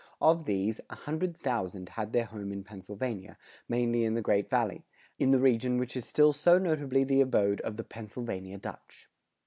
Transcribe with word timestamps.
Of 0.19 0.45
these, 0.45 0.81
a 0.89 0.95
hundred 0.95 1.37
thousand 1.37 1.89
had 1.89 2.11
their 2.11 2.25
home 2.25 2.51
in 2.51 2.63
Pennsylvania, 2.63 3.37
mainly 3.69 4.03
in 4.03 4.15
the 4.15 4.21
Great 4.23 4.49
Valley, 4.49 4.83
in 5.19 5.29
the 5.29 5.37
region 5.39 5.77
which 5.77 5.95
is 5.95 6.05
still 6.07 6.33
so 6.33 6.57
notably 6.57 7.03
the 7.03 7.21
abode 7.21 7.61
of 7.61 7.77
the 7.77 7.83
"Pennsylvania 7.83 8.57
Dutch." 8.57 9.07